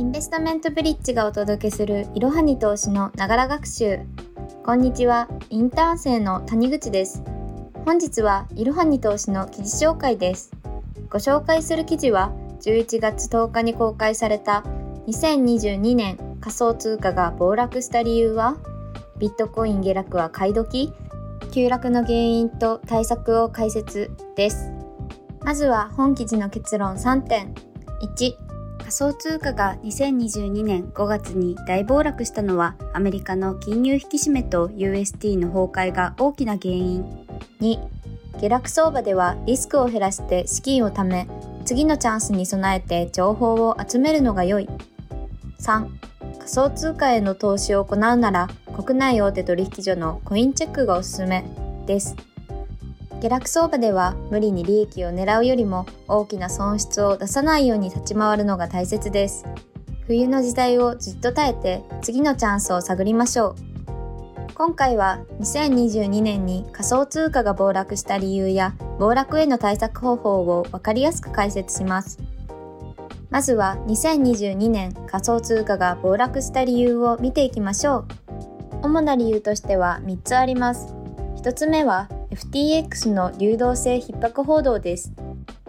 [0.00, 3.98] インベストメントブリッジがお届けするいろはに投資のながら学習。
[4.64, 7.22] こんにちはインターン生の谷口です。
[7.84, 10.52] 本日はいろはに投資の記事紹介です。
[11.10, 12.32] ご紹介する記事は
[12.62, 14.64] 11月10日に公開された
[15.06, 18.56] 2022年仮想通貨が暴落した理由は？
[19.18, 20.94] ビットコイン下落は買い時？
[21.52, 24.72] 急落の原因と対策を解説です。
[25.42, 27.54] まずは本記事の結論3点。
[28.16, 28.49] 1
[28.90, 37.04] 仮想通貨が2022年5月に大暴落したのはアメリカの金融引き締めと UST の崩壊が大きな原因。
[37.60, 37.78] 2
[38.40, 41.28] 下落相場ではリスクを減らして資金を貯め
[41.64, 44.68] 次のチャンスに備えて情報を集めるのが良い。
[45.60, 45.86] 3
[46.38, 51.44] 仮想通貨への投資を行うなら国内大手取引所のコインチェックがおすすめ
[51.86, 52.29] です。
[53.20, 59.44] 下落相場では無理に利益を狙うよりも大きな損失を出さないように立ち回るのが大切です。
[60.06, 63.56] 冬の時代をじっと耐えて次のチャンスを探りましょう。
[64.54, 72.18] 今回は2022年に仮想通貨が暴落した理由や暴落への対策方法をわかりやすく解説します。
[73.28, 78.06] まずは2022年仮想通貨が暴落した理由を見ていきましょう。
[78.82, 80.94] 主な理由としては3つあります。
[81.36, 85.12] 1つ目は FTX の流動性逼迫報道です。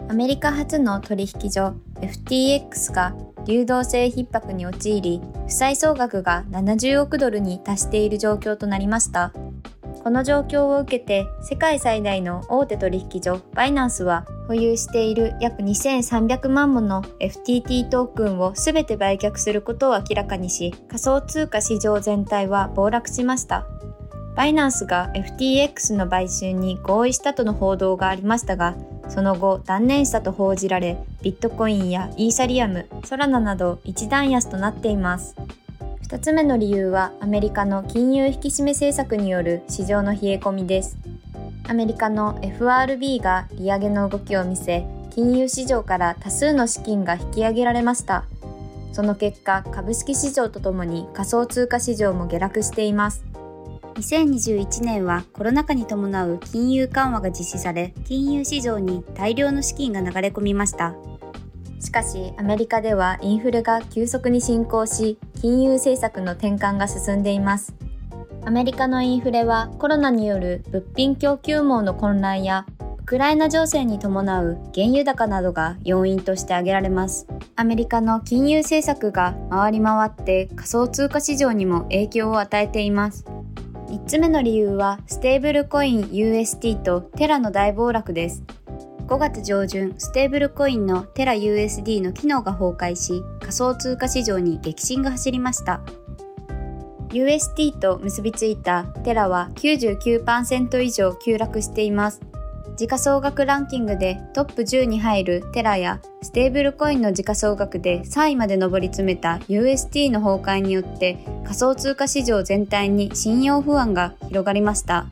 [0.08, 9.32] アメリカ初の取引所 FTX が流動性逼迫に陥り、負債総額が70億ドルに達している状況となりました。
[10.04, 23.66] この状況を受けて、世界最大の大手取引所バイナンスは保有している約2300万もの FTT トークンを全て売却することを明らかにし、仮想通貨市場全体は暴落しました。
[24.34, 28.74] バイナンスが FTX の買収に合意したとの報道がありましたが、
[29.08, 35.36] その後断念したと報じられ、ビットコインやイーサリアム、ソラナなど一段安となっています。
[36.08, 40.96] 2つ目の理由はアメリカの金融引き締め政策による市場の冷え込みです。
[41.68, 48.24] アメリカの FRB が利上げの動きを見せ、金融市場から多数の資金が引き上げられました。
[48.92, 53.24] その結果、株式市場とともに仮想通貨市場も下落しています。
[53.94, 60.94] 2021年はコロナ禍に伴う金融緩和が実施され、金融市場に大量の資金が流れ込みました。
[61.80, 67.74] しかし、アメリカではインフレが急速に進行し、金融政策の転換が進んでいます。
[68.44, 72.66] アメリカのインフレはコロナによる物品供給網の混乱や
[72.98, 77.26] ウクライナ情勢に伴う原油高などが要因として挙げられます。
[77.56, 83.24] アメリカの金融政策が回り回って仮想通貨市場にも影響を与えています。
[84.12, 88.44] 3つ目の理由はステーブルコイン UST とテラの大暴落です。
[89.06, 95.80] 5月上旬、ステーブルコインのテラ USD の機能が崩壊し、仮想通貨市場に激震が走りました。
[97.08, 102.20] UST と結びついたテラは99%以上急落しています。
[102.76, 115.06] 時価総額ランキングでトップ10に入るテラやステーブルコインの時価総額で3位まで上り詰めた UST の崩壊によって仮想通貨市場全体に信用不安が広がりました。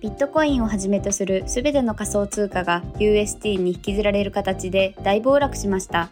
[0.00, 6.10] ビットコインをはじめとする全ての仮想通貨が UST に引きずられる形で大暴落しました。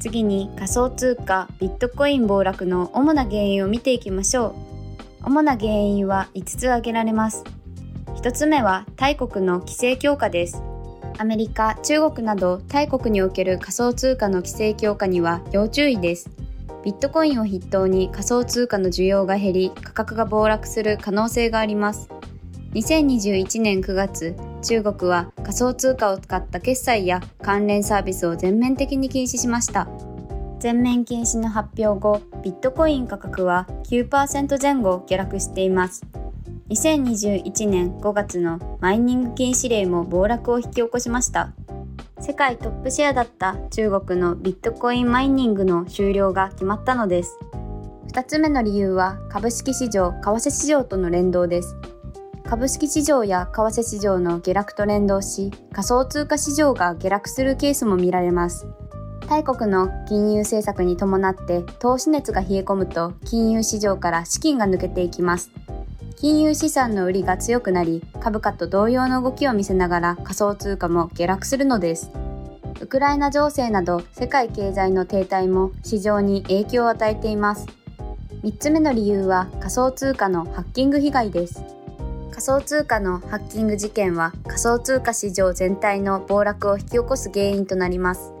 [0.00, 4.54] 次に仮想通貨ビットコイン暴落の主な原因を見ていきましょう。
[5.24, 7.44] 主な原因は5つ挙げられます。
[8.24, 10.62] 1つ目は大国の規制強化です。
[11.18, 16.30] アメリカ、中国など大国における仮想通貨の規制強化には要注意です。
[16.82, 22.08] ビットコインを筆頭に仮想通貨の需要が減り、価格が暴落する可能性があります。
[22.72, 29.86] 2021年9月、中国は仮想通貨を使った決済や関連サービスを全面的に禁止しました。
[30.60, 36.06] 全面禁止の発表後、ビットコイン価格は9%前後下落しています。
[36.70, 41.52] 2021年5月のマイニング禁止令も暴落を引き起こしました。
[42.18, 47.38] 世界トップシェアだった中国のビットコインマイニングの終了が決まったのです。
[48.14, 51.76] 2つ目の理由は株式市場、為替市場との連動です。
[52.48, 58.66] 株式市場や為替市場の下落と連動し、仮想通貨市場が下落するケースも見られます。
[59.28, 65.50] 大国の金融政策に伴って投資熱が冷え込むと金融市場から資金が抜けていきます。
[66.16, 72.10] 金融資産の売りが強くなり、株価と同様の動きを見せながら仮想通貨も下落するのです。
[72.80, 77.66] ウクライナ情勢など世界経済の停滞も市場に影響を与えています。
[78.42, 81.62] 3つ目の理由は仮想通貨のハッキング被害です。
[82.30, 88.32] 仮想通貨のハッキング事件は仮想通貨市場全体の暴落を引き起こす原因となります。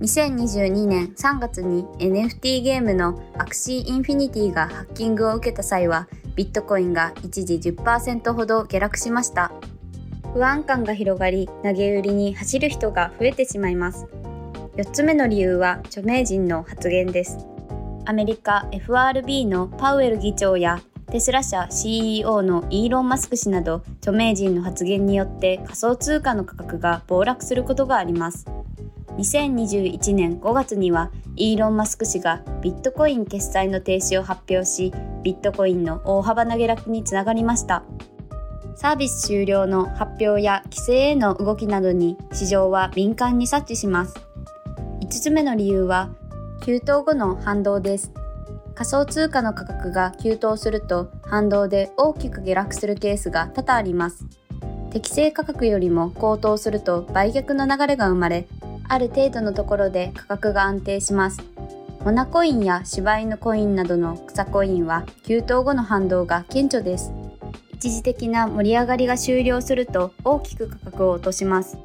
[0.00, 9.52] 2022年3月に NFT ゲームのアクシーインフィニティがハッキングを受けた際はビットコインが一時10%ほど下落しました。
[10.34, 14.06] 不安感が広がり投げ売りに走る人が増えてしまいます。
[14.76, 17.38] 4つ目の理由は著名人の発言です。
[18.04, 20.80] アメリカ FRB のパウエル議長や
[21.10, 28.44] テスラ社 CEO のイーロン・マスク氏など著名人の発言によって仮想通貨の価格が暴落することがあります。
[29.18, 34.92] 2021年5月にはイーロン・マスク氏がビットコイン決済の停止を発表し
[35.22, 37.82] ビットコインの大幅な下落につながりました。
[38.74, 44.14] サービス終了の発表や規制への動きなどに市場は敏感に察知します。
[45.00, 46.10] 5つ目の理由は
[46.62, 48.12] 急騰後の反動です。
[48.74, 54.26] 仮想通貨の価格が急騰すると反動で大きく下落するケースが多々あります。
[54.90, 58.46] 適正価格よりも高騰すると売却の流れが生まれ
[58.88, 61.40] ある程度のところで価格が安定します。
[62.04, 67.12] モナコインや柴犬コインなどの草コインは急騰後の反動が顕著です。
[67.72, 71.78] 一時的な盛り上がりが終了すると大きく価格を落とします。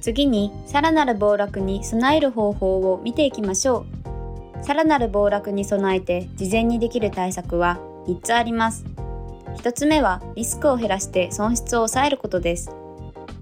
[0.00, 3.86] 次にさらなる暴落に備える方法を見ていきましょ
[4.60, 4.64] う。
[4.64, 8.84] さらなる暴落に備えて事前にできる対策は3つあります。
[9.56, 12.70] 1つ目はリスクを減らして損失を抑えることです。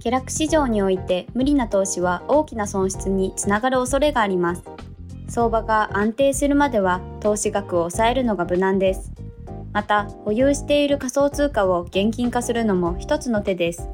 [0.02, 4.64] 下落市場において無理な投資は大きな損失につながる恐れがあります。
[5.28, 9.12] 相場が安定するまでは投資額を抑えるのが無難です。
[9.72, 13.88] また保有している仮想通貨を現金化するのも一つの手です。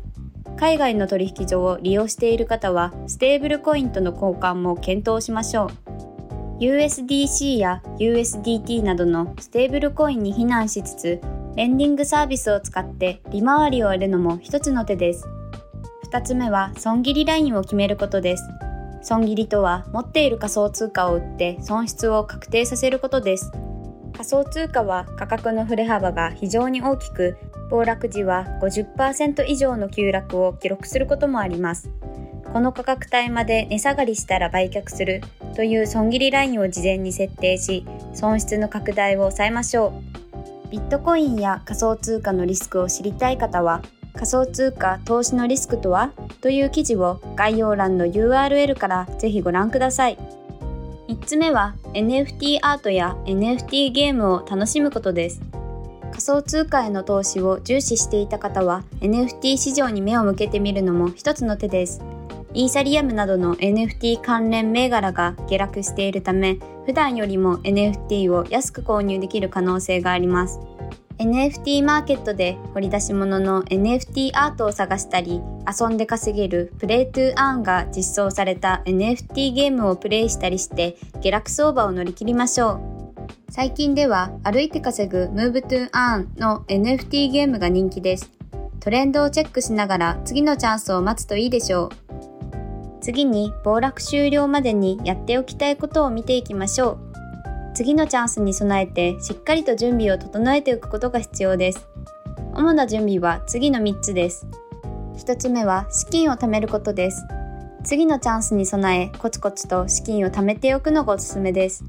[0.57, 6.63] 海外の取引所を利用している方はステーブルコインとの交換も検討しましょう。
[6.63, 11.21] USDC や USDT などのステーブルコインに避難しつつ
[11.55, 15.29] レンディングサービスを使って利回りを得るのも一つの手です。
[16.11, 18.45] 2つ目は損切りラインを決めることです。
[19.03, 23.53] 損切りとは持っている仮想通貨を売って損失を確定させることです。
[24.13, 27.37] 仮想通貨は価格の振れ幅が非常に大きく
[27.71, 31.91] 暴落時は50%以上の急落を記録することもあります。
[32.53, 35.21] この価格帯まで値下がりしたら売却する
[35.55, 37.85] という損切りラインを事前に設定し
[38.15, 39.93] 損失の拡大を抑えましょ
[40.67, 40.71] う。
[40.71, 43.83] ビットコインや仮想通貨のリスクを知りたい方は
[44.19, 46.11] 仮想通貨投資のリスクとは
[46.41, 50.19] という記事を概要欄の URL からぜひご覧ください。
[51.07, 55.41] 3つ目は NFT アートや NFT ゲームを楽しむことです。
[56.11, 62.03] 仮想通貨への投資を重視していた方は NFT 市場に目を向けてみるのも一つの手です。
[62.55, 70.59] イーサリアムなどの NFT 関連銘柄が下落しているため、普段よりも NFT を安く購入できる可能性があります。
[71.19, 82.99] NFT マーケットで掘り出し物の NFT アートを探したり遊んで稼げるプレイトゥーアーンが実装された NFT ゲームをプレイしたりして下落相場を乗り切りましょう。
[83.51, 88.31] 最近では歩いて稼ぐ Move to Earn の NFT ゲームが人気です。
[88.79, 91.91] トレンドをチェックしながら次のチャンスを待つといいでしょう。
[93.01, 97.08] 次に暴落終了までにやっておきたいことを見ていきましょう。
[97.79, 101.87] 次のチャンスに備えてしっかりと準備を整えておくことが必要です。
[102.53, 104.49] 主な準備は次の3つです。
[105.19, 107.25] 1つ目は資金を貯めることです。
[107.85, 111.85] 次のチャンスに備えコツコツと資金を貯めておくのがおすすめです。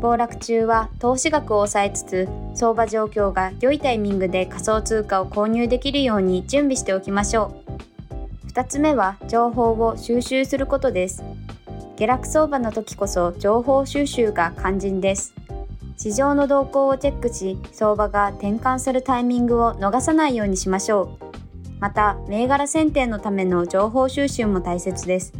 [0.00, 7.54] 暴落中は投資額を抑えつつ相場状況が良いタイミングで仮想通貨を購入できるように準備しておきましょ
[8.46, 8.48] う。
[8.52, 11.22] 2つ目は情報を収集することです。
[11.96, 15.34] 下落相場の時こそ情報収集が肝心です。
[15.96, 21.26] 市場の動向をチェックし、相場が転換するタイミングを逃さないようにしましょう。
[21.80, 25.32] また、銘柄選定のための情報収集も大切です。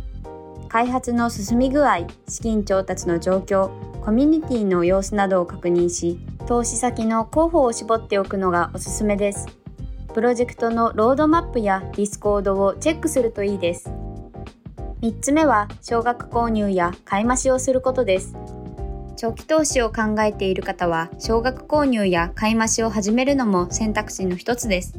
[0.71, 3.69] 開発の進み具合、資金調達の状況、
[4.03, 9.47] コミュニティの様子などを確認し、投資先の候補を絞っておくのがおすすめです。
[10.15, 13.91] プロジェクトのロードマップやディスコードをチェックするといいです。
[15.07, 18.35] 3つ目は少額購入や買い増しをすることです。
[19.17, 24.99] 長期投資を考えている方は少額購入や買い増しを始めるのも選択肢の一つです。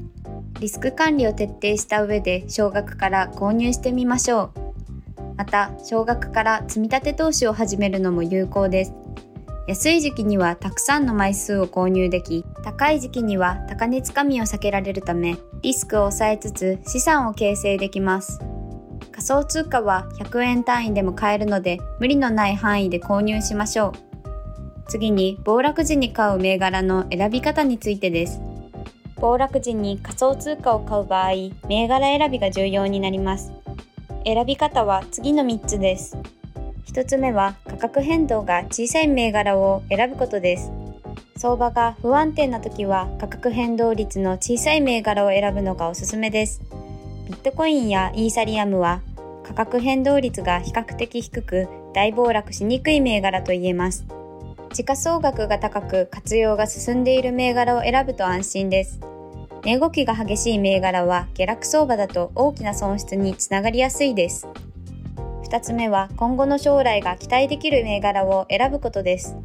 [0.62, 5.34] リスク管理を徹底した上で少額から購入してみましょう。
[5.36, 8.94] また、少額から積立投資を始めるのも有効です。
[9.68, 18.40] 安い時期にはたくさんの枚数を購入でき、高い時期には高値つかみを避けられるため、リスクを抑えつつ資産を形成できます。
[19.18, 23.92] 仮想通貨は100円単位でも買えるので無理のない範囲で購入しましょう。
[24.90, 28.40] 次に暴落時に買う銘柄の選び方についてです。
[29.16, 31.32] 暴落時に仮想通貨を買う場合、
[31.68, 33.52] 銘柄選びが重要になります。
[34.24, 36.16] 選び方は次の3つです。
[36.86, 40.72] 1つ目は価格変動が小さい銘柄を選ぶことです。
[41.38, 46.62] 相場が不安定な時は価格変動率の小さい銘柄を選ぶのがおすすめです。
[47.28, 49.02] ビットコインやイーサリアムは
[49.44, 54.06] 価格変動率が比較的低く大暴落しにくい銘柄と言えます。
[54.72, 59.02] 時価総額が高く活用が進んでいる銘柄を選ぶと安心です。
[59.66, 64.48] 値動きが激しい銘柄は下落相場だと大きな損失につながりやすいです。
[65.50, 69.36] 2つ目は今後の将来が期待できる銘柄を選ぶことです。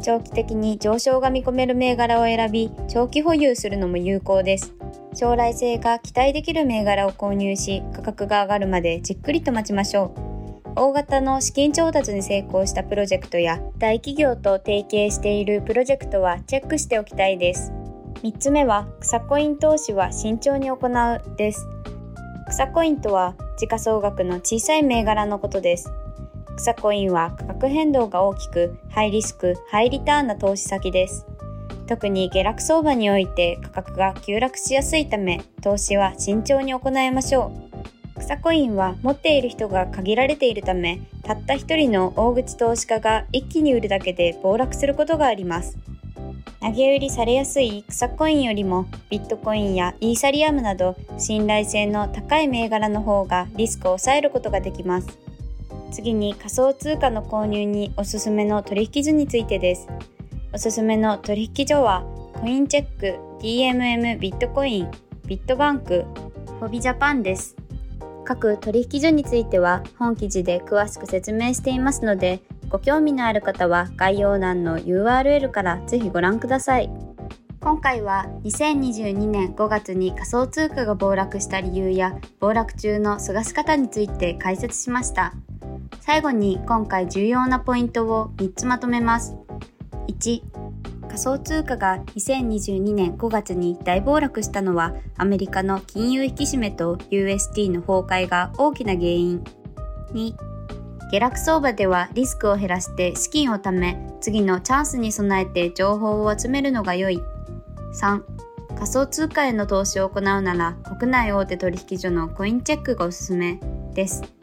[0.00, 4.72] 長期的に上昇が見込める銘柄を選び、長期保有するのも有効です。
[5.14, 10.32] 将来性が期待できる銘柄を購入し、価格が上がるまでじっくりと待ちましょう。
[10.74, 17.72] 大型の資金調達に成功したプロジェクトや大企業と提携しているプロジェクトはチェックしておきたいです。
[18.22, 21.66] 3つ目は草コイン投資は慎重に行うです。
[22.48, 25.92] 草コインとは時価総額の小さい銘柄のことです。
[26.56, 31.26] 草コインは価格変動が大きく、ハイリスク、ハイリターンな投資先です。
[31.86, 37.52] 特に下落相場において価格が急落しやすいため、投資は慎重に行いましょ
[38.16, 38.20] う。
[38.20, 45.76] 草コインは持っている人が限られているため、たった一人の大口投資家が一気に売るだけで暴落することがあります。
[46.60, 55.18] 投げ売りされやすい草コインよりもビットコインやイーサリアムなど信頼性の高い銘柄の方がリスクを抑えることができます。
[55.90, 59.88] 次に仮想通貨の購入におすすめの取引所についてです。
[60.54, 62.02] おすすめの取引所は
[62.34, 64.90] コインチェック、DMM ビットコイン、
[65.26, 66.04] ビットバンク、
[66.60, 67.56] ホビジャパンです。
[68.26, 76.90] 各取引所については本記事で詳しく説明していますので、ご興味のある方は概要欄の URL からぜひご覧ください。
[77.60, 85.32] 今回は2022年5月に仮想通貨が暴落した理由や暴落中の過ごし方について解説しました。
[86.00, 89.34] 最後に今回重要なポイントを3つまとめます。
[90.08, 90.42] 1
[91.02, 99.44] 仮想通貨が2022年5月に大暴落したのはアメリカの金融引き締めと UST の崩壊が大きな原因。
[100.14, 100.34] 2
[101.10, 107.22] 下落相場ではリスクを減らして資金を貯め次のチャンスに備えて情報を集めるのが良い。
[108.00, 108.22] 3
[108.74, 113.60] 仮想通貨への投資を行うなら国内大手取引所のコインチェックがおすすめ
[113.92, 114.41] です。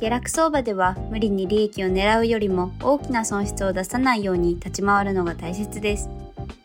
[0.00, 6.08] 下落相場では無理に利益を狙うよりも大きな損失を出さないように立ち回るのが大切です。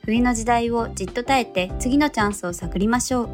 [0.06, 3.30] 冬の時代をじっと耐えて次のチャンスを探りましょう。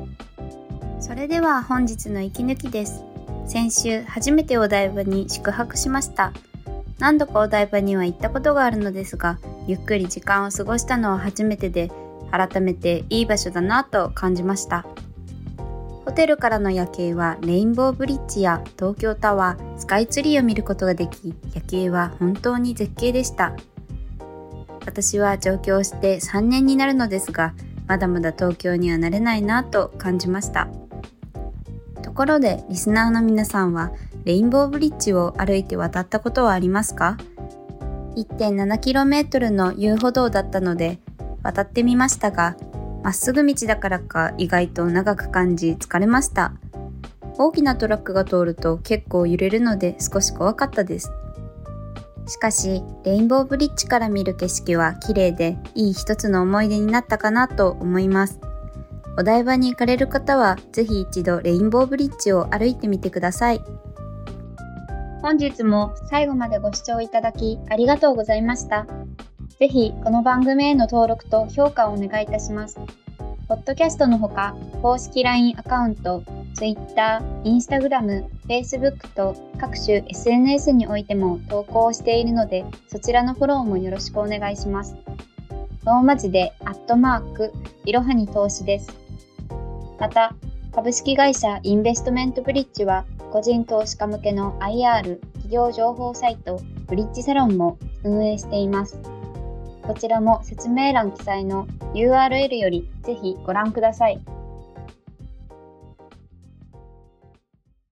[1.00, 3.04] それでは本日の息抜きです。
[3.46, 6.34] 先週初めてお台場に宿泊しました。
[6.98, 11.92] 何度かお台場には行ったことがあるのですが、ゆっくり時間を過ごしたのは初めてで、
[12.32, 14.84] 改めていい場所だなと感じました。
[16.06, 23.56] ホテルからの夜景はレインボーブリッジや東京タワー、スカイツリーを見ることができ、夜景は本当に絶景でした。
[24.86, 27.56] 私は上京して3年になるのですが、
[27.88, 30.68] まだまだ東京にはなれないなと感じました。
[32.04, 33.92] ところで、リスナーの皆さんは、
[34.24, 37.18] レインボーブリッジを歩いて渡ったことはありますか
[38.16, 41.00] ?1.7km の遊歩道だったので、
[41.42, 42.56] 渡ってみましたが、
[43.02, 46.54] まっすぐ道だからか意外と長く感じ疲れました。
[47.38, 51.12] 大きなトラックが通ると結構揺れるので少し怖かったです。
[52.28, 58.40] しかし、レインボーブリッジから見る景色は綺麗でいい一つの思い出になったかなと思います。
[59.18, 63.62] お台場に行かれる方はぜひ一度レインボーブリッジを歩いてみてください。
[65.22, 68.86] 本日も最後までご視聴いただきありがとうございました。
[69.60, 72.80] ぜひこの番組への登録と評価をお願いいたします。
[73.48, 76.24] ポッドキャストのほか、公式 LINE アカウント、
[76.54, 84.96] Twitter、Instagram、Facebook と各種 SNS においても投稿しているので、そちらのフォローもよろしくお願いします。
[85.86, 87.54] ローマ字で、アットマーク、
[87.86, 88.92] いろはに投資です。
[90.00, 90.36] また、
[90.74, 99.00] 株式会社インベストメントブリッジは、個人投資家向けの IR、企業情報サイト、ブリッジサロンも運営しています。
[99.82, 104.22] こちらも説明欄記載の URL よりぜひご覧ください。